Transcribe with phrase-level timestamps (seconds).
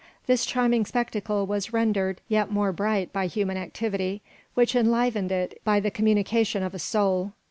[0.25, 4.23] This charming spectacle was rendered yet more bright by human activity,
[4.55, 7.33] which enlivened it by the communication of a soul.